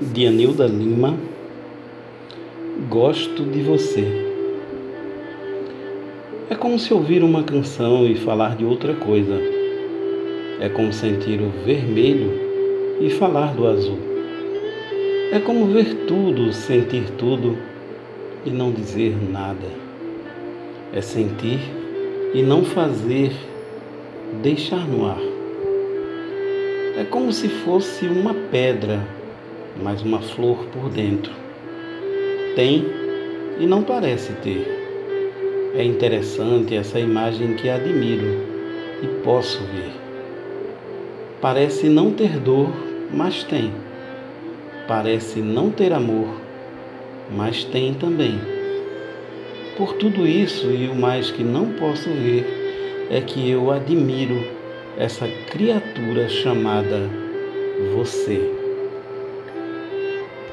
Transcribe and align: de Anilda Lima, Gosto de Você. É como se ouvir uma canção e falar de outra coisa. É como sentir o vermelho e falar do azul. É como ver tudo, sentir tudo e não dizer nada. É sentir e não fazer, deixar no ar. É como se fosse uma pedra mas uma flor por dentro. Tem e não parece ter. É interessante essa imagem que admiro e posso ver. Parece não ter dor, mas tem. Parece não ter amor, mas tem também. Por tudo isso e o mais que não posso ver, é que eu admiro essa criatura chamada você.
de 0.00 0.26
Anilda 0.26 0.66
Lima, 0.66 1.14
Gosto 2.88 3.44
de 3.44 3.62
Você. 3.62 4.04
É 6.50 6.54
como 6.56 6.80
se 6.80 6.92
ouvir 6.92 7.22
uma 7.22 7.44
canção 7.44 8.04
e 8.04 8.16
falar 8.16 8.56
de 8.56 8.64
outra 8.64 8.94
coisa. 8.94 9.40
É 10.60 10.68
como 10.68 10.92
sentir 10.92 11.40
o 11.40 11.48
vermelho 11.64 12.32
e 13.00 13.08
falar 13.08 13.54
do 13.54 13.68
azul. 13.68 13.98
É 15.30 15.38
como 15.38 15.66
ver 15.66 16.06
tudo, 16.06 16.52
sentir 16.52 17.10
tudo 17.16 17.56
e 18.44 18.50
não 18.50 18.72
dizer 18.72 19.16
nada. 19.30 19.68
É 20.92 21.00
sentir 21.00 21.60
e 22.34 22.42
não 22.42 22.64
fazer, 22.64 23.30
deixar 24.42 24.88
no 24.88 25.06
ar. 25.06 25.22
É 26.98 27.04
como 27.04 27.32
se 27.32 27.48
fosse 27.48 28.06
uma 28.06 28.34
pedra 28.34 29.00
mas 29.82 30.02
uma 30.02 30.20
flor 30.20 30.64
por 30.66 30.88
dentro. 30.90 31.32
Tem 32.54 32.86
e 33.58 33.66
não 33.66 33.82
parece 33.82 34.32
ter. 34.34 34.66
É 35.74 35.82
interessante 35.82 36.76
essa 36.76 37.00
imagem 37.00 37.54
que 37.54 37.68
admiro 37.68 38.46
e 39.02 39.06
posso 39.24 39.60
ver. 39.64 39.92
Parece 41.40 41.88
não 41.88 42.12
ter 42.12 42.38
dor, 42.38 42.70
mas 43.12 43.42
tem. 43.44 43.72
Parece 44.86 45.40
não 45.40 45.70
ter 45.70 45.92
amor, 45.92 46.40
mas 47.36 47.64
tem 47.64 47.94
também. 47.94 48.38
Por 49.76 49.94
tudo 49.94 50.26
isso 50.26 50.70
e 50.70 50.88
o 50.88 50.94
mais 50.94 51.30
que 51.30 51.42
não 51.42 51.70
posso 51.72 52.08
ver, 52.08 52.46
é 53.10 53.20
que 53.20 53.50
eu 53.50 53.70
admiro 53.70 54.42
essa 54.96 55.26
criatura 55.50 56.28
chamada 56.28 57.10
você. 57.94 58.63